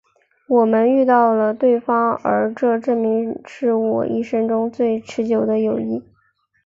[0.47, 6.01] 我们遇到了对方而这证明是我一生中最持久的友谊。